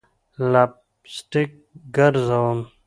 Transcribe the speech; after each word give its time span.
لپ 0.51 0.71
سټک 1.15 1.51
ګرزوم 1.95 2.59